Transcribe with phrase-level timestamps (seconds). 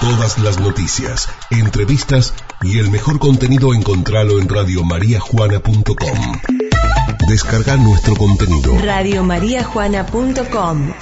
[0.00, 6.38] Todas las noticias, entrevistas y el mejor contenido encontralo en radiomariajuana.com.
[7.28, 8.78] Descarga nuestro contenido.
[8.78, 10.92] Radiomariajuana.com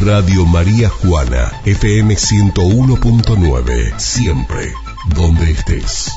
[0.00, 3.98] Radio María Juana, FM 101.9.
[3.98, 4.72] Siempre,
[5.14, 6.10] donde estés.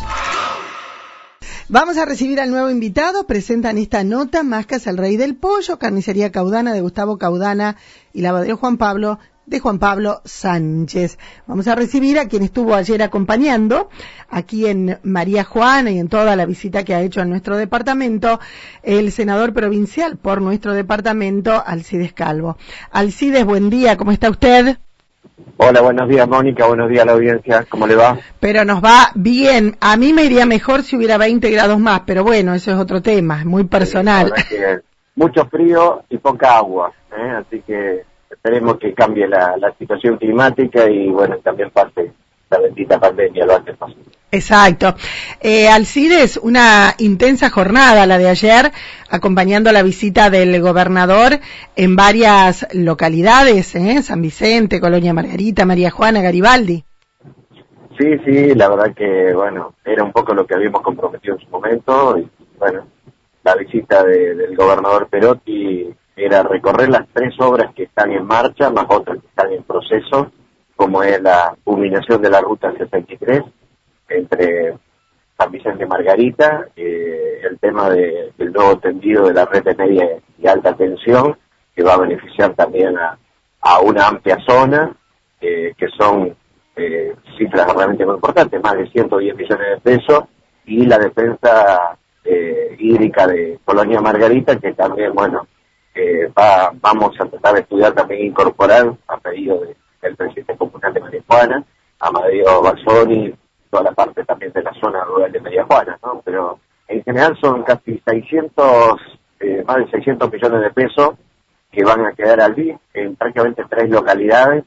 [1.67, 3.27] Vamos a recibir al nuevo invitado.
[3.27, 7.75] Presentan esta nota, Máscas el Rey del Pollo, Carnicería Caudana de Gustavo Caudana
[8.13, 11.17] y Lavadero Juan Pablo de Juan Pablo Sánchez.
[11.47, 13.89] Vamos a recibir a quien estuvo ayer acompañando
[14.29, 18.39] aquí en María Juana y en toda la visita que ha hecho a nuestro departamento,
[18.83, 22.57] el senador provincial por nuestro departamento, Alcides Calvo.
[22.91, 24.77] Alcides, buen día, ¿cómo está usted?
[25.57, 28.17] Hola, buenos días Mónica, buenos días a la audiencia, ¿cómo le va?
[28.39, 29.77] Pero nos va bien.
[29.79, 33.01] A mí me iría mejor si hubiera 20 grados más, pero bueno, eso es otro
[33.01, 34.33] tema, muy personal.
[35.15, 37.29] mucho frío y poca agua, ¿eh?
[37.39, 38.03] así que
[38.45, 42.11] esperemos que cambie la, situación climática y bueno, también pase
[42.51, 44.03] la bendita pandemia lo antes posible.
[44.29, 44.93] Exacto.
[45.41, 48.71] Eh, Alcides, una intensa jornada la de ayer,
[49.09, 51.39] acompañando la visita del gobernador
[51.75, 54.03] en varias localidades, ¿eh?
[54.03, 56.83] San Vicente, Colonia Margarita, María Juana, Garibaldi.
[57.97, 61.49] Sí, sí, la verdad que, bueno, era un poco lo que habíamos comprometido en su
[61.49, 62.85] momento y, bueno,
[63.43, 68.85] la visita del gobernador Perotti era recorrer las tres obras que están en marcha, más
[68.89, 70.31] otras que están en proceso,
[70.75, 73.41] como es la culminación de la ruta 63
[74.09, 74.77] entre
[75.37, 80.07] San Vicente y Margarita, eh, el tema del nuevo tendido de la red de media
[80.37, 81.37] y alta tensión,
[81.75, 83.17] que va a beneficiar también a,
[83.81, 84.95] una amplia zona,
[85.41, 86.35] eh, que son
[86.75, 90.23] eh, cifras realmente muy importantes, más de 110 millones de pesos,
[90.65, 91.97] y la defensa
[92.79, 95.47] hídrica de Colonia Margarita, que también, bueno,
[96.37, 99.61] va, vamos a tratar de estudiar también incorporar a pedido
[100.01, 101.63] del presidente comunal de Marijuana,
[101.99, 103.33] Amadeo Bassoni,
[103.69, 106.21] toda la parte también de la zona rural de Marijuana, ¿no?
[106.23, 109.01] Pero en general son casi 600,
[109.39, 111.09] eh, más de 600 millones de pesos
[111.71, 114.63] que van a quedar al BI en prácticamente tres localidades,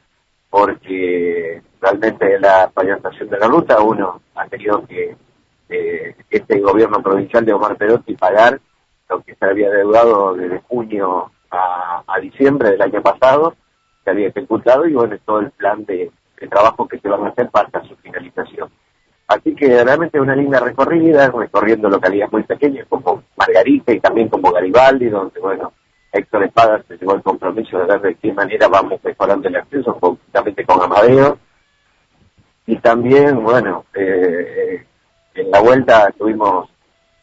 [0.50, 5.16] porque realmente la paviamentación de la ruta, uno ha tenido que
[5.68, 8.60] eh, este gobierno provincial de Omar Perotti pagar
[9.08, 13.54] lo que se había deudado desde junio a, diciembre del año pasado,
[14.04, 16.10] se había ejecutado y bueno, todo el plan de,
[16.50, 18.70] trabajo que se van a hacer para su finalización.
[19.26, 24.52] Así que realmente una linda recorrida, recorriendo localidades muy pequeñas como Margarita y también como
[24.52, 25.72] Garibaldi, donde, bueno,
[26.12, 29.94] Héctor Espada se llevó el compromiso de ver de qué manera vamos mejorando el acceso,
[29.98, 31.38] conjuntamente con Amadeo.
[32.66, 34.84] Y también, bueno, eh,
[35.34, 36.70] en la vuelta tuvimos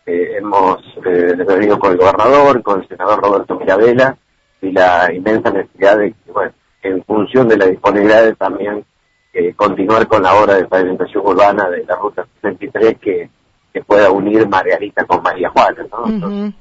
[0.06, 1.36] eh, hemos eh,
[1.80, 4.16] con el gobernador, con el senador Roberto Mirabella
[4.62, 8.86] y la inmensa necesidad de que, bueno, en función de la disponibilidad también
[9.34, 13.30] eh, continuar con la obra de pavimentación urbana de la ruta 63 que,
[13.74, 16.54] que pueda unir Margarita con María Juana, ¿no?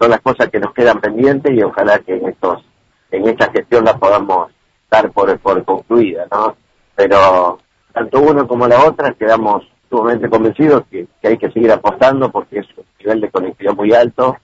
[0.00, 2.64] son las cosas que nos quedan pendientes y ojalá que en estos
[3.10, 4.52] en esta gestión la podamos
[4.90, 6.56] dar por, por concluida, ¿no?
[6.94, 7.58] Pero
[7.92, 12.66] tanto uno como la otra quedamos sumamente convencidos que, hay que seguir apostando porque es
[12.76, 14.36] un nivel de conectividad muy alto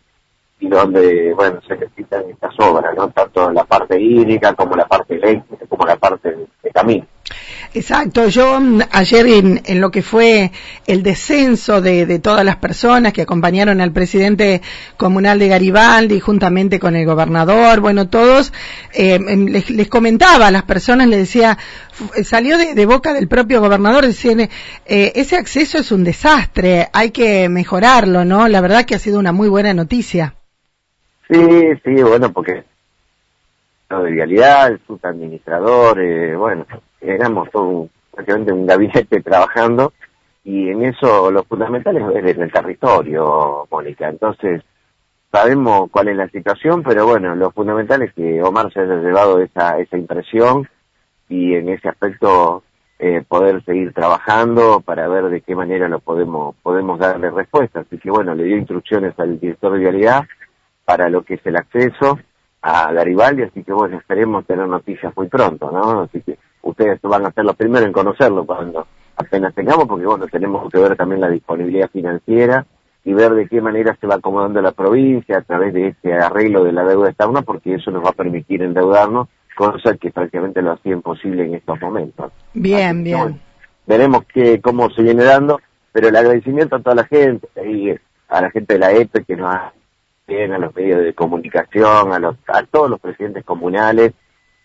[0.60, 3.08] y donde, bueno, se necesitan estas obras, ¿no?
[3.10, 6.30] Tanto la parte hídrica como la parte eléctrica, como la parte
[6.62, 7.06] de camino.
[7.72, 10.52] Exacto, yo mm, ayer en, lo que fue
[10.86, 14.60] el descenso de, todas las personas que acompañaron al presidente
[14.96, 18.52] comunal de Garibaldi juntamente con el gobernador, bueno, todos,
[18.92, 21.58] eh, les, comentaba a las personas, les decía,
[22.22, 24.50] salió de, boca del propio gobernador, decían, eh,
[24.86, 28.48] ese acceso es un desastre, hay que mejorarlo, ¿no?
[28.48, 30.34] La verdad que ha sido una muy buena noticia.
[31.28, 31.40] Sí,
[31.82, 32.64] sí, bueno, porque
[34.02, 36.66] de vialidad, el subadministrador, eh, bueno,
[37.04, 39.92] éramos todo prácticamente un gabinete trabajando
[40.44, 44.08] y en eso lo fundamental es en el territorio, Mónica.
[44.08, 44.62] Entonces,
[45.32, 49.40] sabemos cuál es la situación, pero bueno, lo fundamental es que Omar se haya llevado
[49.40, 50.68] esa, esa impresión
[51.28, 52.62] y en ese aspecto
[52.98, 57.80] eh, poder seguir trabajando para ver de qué manera lo podemos podemos darle respuesta.
[57.80, 60.24] Así que bueno, le dio instrucciones al director de vialidad
[60.84, 62.18] para lo que es el acceso
[62.62, 66.02] a Garibaldi, así que bueno, esperemos tener noticias muy pronto, ¿no?
[66.02, 70.26] Así que ustedes van a ser los primeros en conocerlo cuando apenas tengamos, porque bueno,
[70.26, 72.66] tenemos que ver también la disponibilidad financiera
[73.04, 76.64] y ver de qué manera se va acomodando la provincia a través de este arreglo
[76.64, 80.72] de la deuda externa, porque eso nos va a permitir endeudarnos, cosa que prácticamente lo
[80.72, 82.32] hacía imposible en estos momentos.
[82.54, 83.40] Bien, bien.
[83.86, 85.60] veremos que, cómo se viene dando,
[85.92, 89.36] pero el agradecimiento a toda la gente, y a la gente de la EPE que
[89.36, 89.72] nos ha
[90.26, 94.14] a los medios de comunicación, a, los, a todos los presidentes comunales,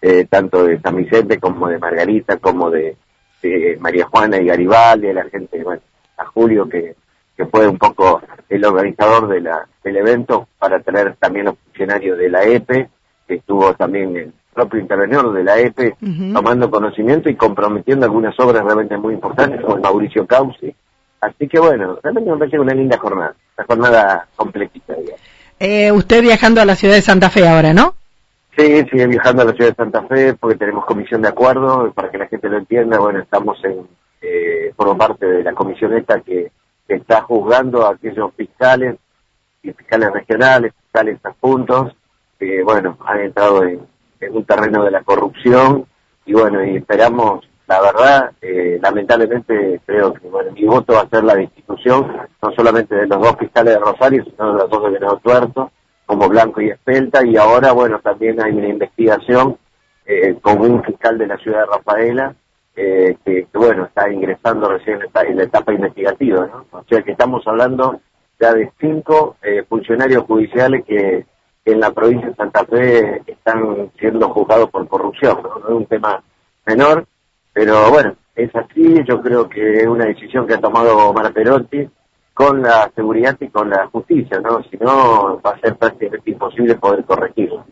[0.01, 2.95] eh, tanto de San Vicente como de Margarita, como de,
[3.41, 5.81] de María Juana y Garibaldi, a la gente, bueno,
[6.17, 6.95] a Julio que,
[7.35, 12.17] que fue un poco el organizador de la, del evento para tener también los funcionarios
[12.17, 12.89] de la EPE,
[13.27, 15.95] que estuvo también el propio interventor de la EPE
[16.33, 20.73] tomando conocimiento y comprometiendo algunas obras realmente muy importantes, como Mauricio Causi.
[21.21, 24.95] Así que bueno, realmente me parece una linda jornada, una jornada completita.
[25.59, 27.95] Eh, usted viajando a la ciudad de Santa Fe ahora, ¿no?
[28.59, 32.11] Sí, sigue viajando a la ciudad de Santa Fe porque tenemos comisión de acuerdo, para
[32.11, 33.87] que la gente lo entienda, bueno, estamos en,
[34.21, 36.51] eh, por parte de la comisión esta que,
[36.85, 38.97] está juzgando a aquellos fiscales
[39.63, 41.95] y fiscales regionales, fiscales adjuntos,
[42.37, 43.79] que bueno, han entrado en,
[44.29, 45.85] un terreno de la corrupción
[46.25, 51.09] y bueno, y esperamos, la verdad, eh, lamentablemente creo que bueno, mi voto va a
[51.09, 52.11] ser la destitución,
[52.41, 55.71] no solamente de los dos fiscales de Rosario, sino de los dos de Venado Tuerto,
[56.09, 59.59] como Blanco y Espelta, y ahora, bueno, también hay una investigación
[60.07, 62.35] eh, con un fiscal de la ciudad de Rafaela,
[62.75, 66.65] eh, que, bueno, está ingresando recién en la etapa investigativa, ¿no?
[66.71, 68.01] O sea que estamos hablando
[68.39, 71.27] ya de cinco eh, funcionarios judiciales que,
[71.63, 75.59] en la provincia de Santa Fe están siendo juzgados por corrupción, ¿no?
[75.59, 76.23] es un tema
[76.65, 77.05] menor,
[77.53, 81.87] pero bueno, es así, yo creo que es una decisión que ha tomado Omar Perotti,
[82.39, 84.63] con la seguridad y con la justicia, ¿no?
[84.71, 87.65] Si no, va a ser prácticamente imposible poder corregirlo.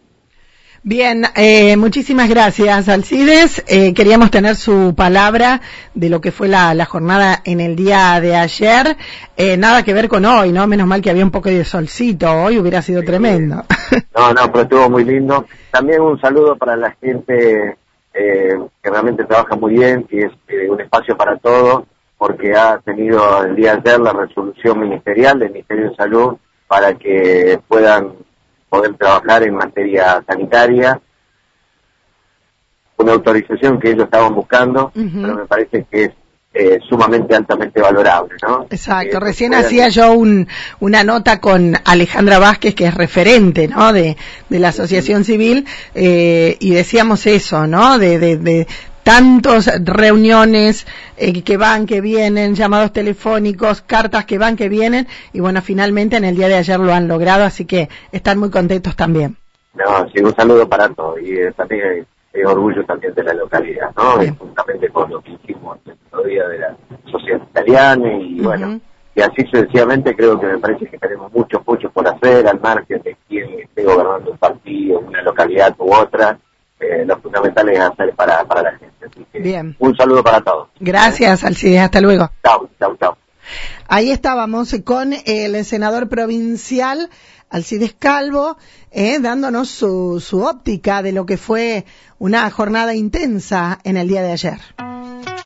[0.84, 3.64] Bien, eh, muchísimas gracias, Alcides.
[3.70, 5.62] Eh, queríamos tener su palabra
[5.94, 8.98] de lo que fue la, jornada en el día de ayer.
[9.38, 10.68] Eh, nada que ver con hoy, ¿no?
[10.68, 12.30] Menos mal que había un poco de solcito.
[12.30, 13.64] Hoy hubiera sido tremendo.
[14.14, 15.46] No, no, pero estuvo muy lindo.
[15.72, 17.78] También un saludo para la gente
[18.12, 20.32] que realmente trabaja muy bien, que es
[20.70, 21.84] un espacio para todos
[22.18, 26.38] porque ha tenido el día de ayer la resolución ministerial del Ministerio de Salud
[26.68, 28.14] para que puedan
[28.70, 31.00] poder trabajar en materia sanitaria,
[32.98, 36.12] una autorización que ellos estaban buscando, pero me parece que es
[36.54, 38.66] eh, sumamente altamente valorable, ¿no?
[38.72, 39.20] Exacto.
[39.20, 40.48] Recién hacía yo un,
[40.80, 43.94] una nota con Alejandra Vázquez, que es referente, ¿no?
[43.94, 44.18] De,
[44.50, 48.00] de la Asociación Civil, eh, y decíamos eso, ¿no?
[48.00, 48.68] De, de, de
[49.08, 55.40] tantos reuniones eh, que van, que vienen, llamados telefónicos, cartas que van, que vienen, y
[55.40, 58.98] bueno, finalmente en el día de ayer lo han logrado, así que están muy contentos
[58.98, 59.38] también.
[59.76, 63.92] No, sí, un saludo para todos, y eh, también es orgullo también de la localidad,
[63.96, 64.18] ¿no?
[64.40, 66.76] Justamente con lo que hicimos el día de la
[67.10, 68.82] sociedad italiana, y bueno,
[69.16, 73.02] y así sucesivamente creo que me parece que tenemos mucho, mucho por hacer, al margen
[73.04, 76.38] de quien esté gobernando un partido, una localidad u otra,
[76.80, 78.87] eh, lo fundamental es hacer para, para la gente.
[79.42, 79.76] Bien.
[79.80, 80.70] Un saludo para todos.
[80.80, 81.82] Gracias, Alcides.
[81.82, 82.30] Hasta luego.
[82.44, 83.18] Chao, chao, chao.
[83.88, 87.10] Ahí estábamos con el senador provincial
[87.50, 88.58] Alcides Calvo,
[88.92, 91.86] eh, dándonos su, su óptica de lo que fue
[92.20, 94.60] una jornada intensa en el día de ayer.